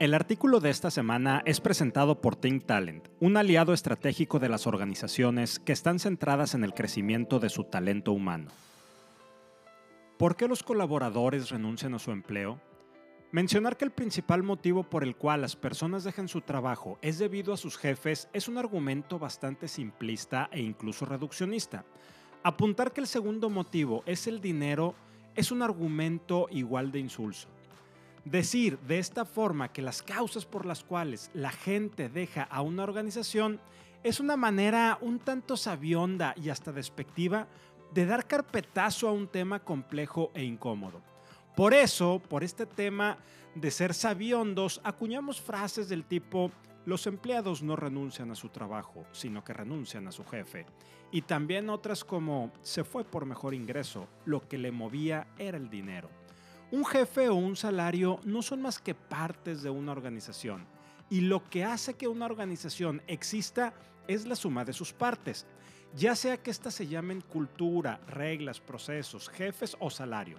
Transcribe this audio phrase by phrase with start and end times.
[0.00, 4.66] El artículo de esta semana es presentado por Think Talent, un aliado estratégico de las
[4.66, 8.50] organizaciones que están centradas en el crecimiento de su talento humano.
[10.18, 12.60] ¿Por qué los colaboradores renuncian a su empleo?
[13.30, 17.52] Mencionar que el principal motivo por el cual las personas dejan su trabajo es debido
[17.52, 21.84] a sus jefes es un argumento bastante simplista e incluso reduccionista.
[22.42, 24.96] Apuntar que el segundo motivo es el dinero
[25.36, 27.53] es un argumento igual de insulso.
[28.24, 32.82] Decir de esta forma que las causas por las cuales la gente deja a una
[32.82, 33.60] organización
[34.02, 37.48] es una manera un tanto sabionda y hasta despectiva
[37.92, 41.02] de dar carpetazo a un tema complejo e incómodo.
[41.54, 43.18] Por eso, por este tema
[43.54, 46.50] de ser sabiondos, acuñamos frases del tipo
[46.86, 50.66] los empleados no renuncian a su trabajo, sino que renuncian a su jefe.
[51.10, 55.70] Y también otras como se fue por mejor ingreso, lo que le movía era el
[55.70, 56.10] dinero.
[56.74, 60.66] Un jefe o un salario no son más que partes de una organización
[61.08, 63.72] y lo que hace que una organización exista
[64.08, 65.46] es la suma de sus partes,
[65.94, 70.38] ya sea que éstas se llamen cultura, reglas, procesos, jefes o salario.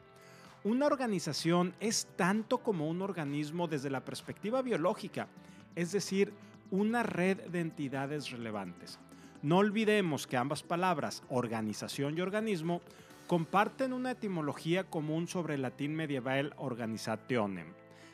[0.66, 5.30] Una organización es tanto como un organismo desde la perspectiva biológica,
[5.73, 6.33] es decir,
[6.70, 8.99] una red de entidades relevantes.
[9.42, 12.81] No olvidemos que ambas palabras, organización y organismo,
[13.28, 17.73] comparten una etimología común sobre el latín medieval organizationem.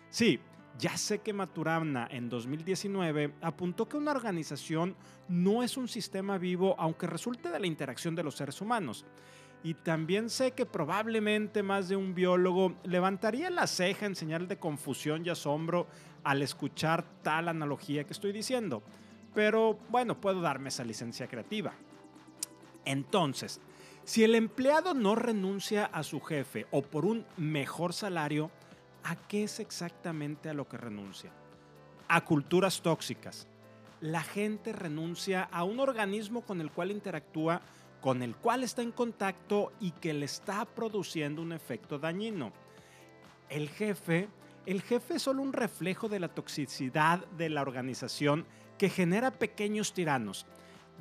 [0.09, 0.39] Sí,
[0.77, 4.95] ya sé que Maturana en 2019 apuntó que una organización
[5.27, 9.05] no es un sistema vivo aunque resulte de la interacción de los seres humanos.
[9.63, 14.57] Y también sé que probablemente más de un biólogo levantaría la ceja en señal de
[14.57, 15.87] confusión y asombro
[16.23, 18.81] al escuchar tal analogía que estoy diciendo.
[19.35, 21.73] Pero bueno, puedo darme esa licencia creativa.
[22.85, 23.61] Entonces,
[24.03, 28.49] si el empleado no renuncia a su jefe o por un mejor salario,
[29.03, 31.31] ¿a qué es exactamente a lo que renuncia?
[32.07, 33.47] A culturas tóxicas.
[34.01, 37.61] La gente renuncia a un organismo con el cual interactúa,
[38.01, 42.51] con el cual está en contacto y que le está produciendo un efecto dañino.
[43.49, 44.27] El jefe,
[44.65, 48.45] el jefe es solo un reflejo de la toxicidad de la organización
[48.79, 50.47] que genera pequeños tiranos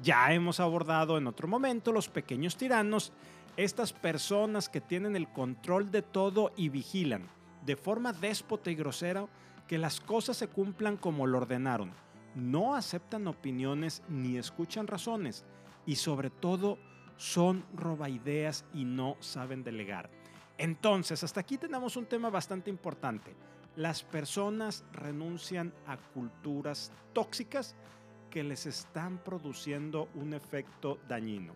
[0.03, 3.13] ya hemos abordado en otro momento los pequeños tiranos,
[3.57, 7.29] estas personas que tienen el control de todo y vigilan
[7.65, 9.27] de forma déspota y grosera
[9.67, 11.93] que las cosas se cumplan como lo ordenaron.
[12.35, 15.45] No aceptan opiniones ni escuchan razones
[15.87, 16.79] y sobre todo
[17.17, 20.11] son robaideas y no saben delegar.
[20.59, 23.35] Entonces, hasta aquí tenemos un tema bastante importante.
[23.77, 27.77] Las personas renuncian a culturas tóxicas
[28.31, 31.55] que les están produciendo un efecto dañino.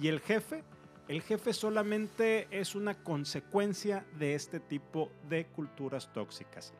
[0.00, 0.64] Y el jefe,
[1.06, 6.72] el jefe solamente es una consecuencia de este tipo de culturas tóxicas.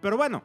[0.00, 0.42] Pero bueno,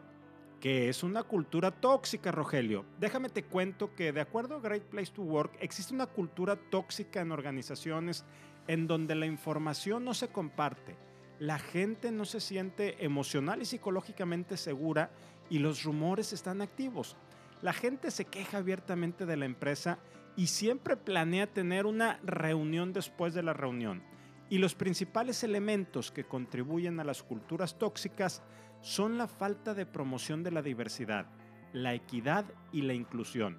[0.59, 2.85] ¿qué es una cultura tóxica, Rogelio?
[2.99, 7.21] Déjame te cuento que de acuerdo a Great Place to Work, existe una cultura tóxica
[7.21, 8.23] en organizaciones
[8.67, 10.95] en donde la información no se comparte,
[11.39, 15.11] la gente no se siente emocional y psicológicamente segura
[15.49, 17.15] y los rumores están activos.
[17.61, 19.97] La gente se queja abiertamente de la empresa
[20.35, 24.03] y siempre planea tener una reunión después de la reunión.
[24.49, 28.43] Y los principales elementos que contribuyen a las culturas tóxicas
[28.81, 31.25] son la falta de promoción de la diversidad,
[31.73, 33.57] la equidad y la inclusión.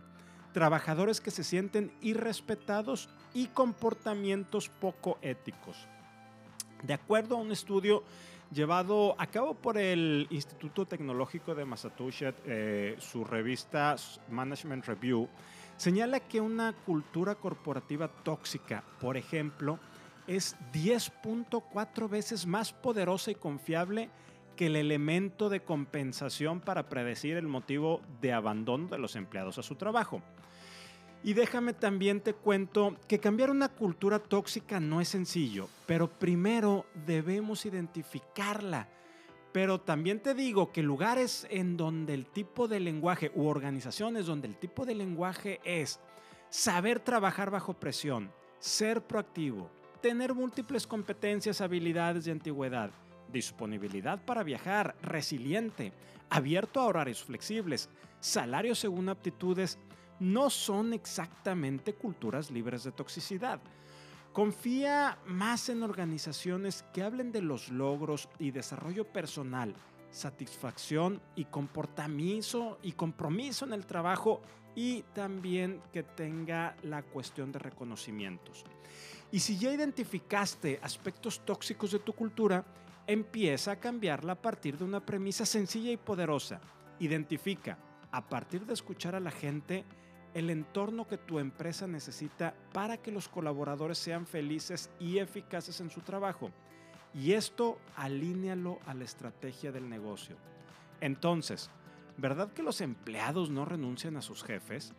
[0.52, 5.88] Trabajadores que se sienten irrespetados y comportamientos poco éticos.
[6.82, 8.04] De acuerdo a un estudio
[8.52, 13.96] llevado a cabo por el Instituto Tecnológico de Massachusetts, eh, su revista
[14.30, 15.28] Management Review,
[15.76, 19.78] señala que una cultura corporativa tóxica, por ejemplo,
[20.26, 24.10] es 10.4 veces más poderosa y confiable
[24.56, 29.62] que el elemento de compensación para predecir el motivo de abandono de los empleados a
[29.62, 30.22] su trabajo.
[31.24, 36.86] Y déjame también te cuento que cambiar una cultura tóxica no es sencillo, pero primero
[37.06, 38.88] debemos identificarla.
[39.52, 44.46] Pero también te digo que lugares en donde el tipo de lenguaje u organizaciones donde
[44.46, 45.98] el tipo de lenguaje es
[46.50, 48.30] saber trabajar bajo presión,
[48.60, 52.90] ser proactivo, tener múltiples competencias, habilidades y antigüedad,
[53.32, 55.92] disponibilidad para viajar, resiliente,
[56.30, 57.88] abierto a horarios flexibles,
[58.20, 59.78] salarios según aptitudes
[60.20, 63.60] no son exactamente culturas libres de toxicidad.
[64.32, 69.74] Confía más en organizaciones que hablen de los logros y desarrollo personal,
[70.10, 74.40] satisfacción y comportamiento y compromiso en el trabajo
[74.74, 78.64] y también que tenga la cuestión de reconocimientos.
[79.32, 82.64] Y si ya identificaste aspectos tóxicos de tu cultura,
[83.06, 86.60] empieza a cambiarla a partir de una premisa sencilla y poderosa.
[87.00, 87.78] Identifica,
[88.10, 89.84] a partir de escuchar a la gente,
[90.34, 95.90] el entorno que tu empresa necesita para que los colaboradores sean felices y eficaces en
[95.90, 96.50] su trabajo.
[97.14, 100.36] Y esto alínealo a la estrategia del negocio.
[101.00, 101.70] Entonces,
[102.16, 104.92] ¿verdad que los empleados no renuncian a sus jefes?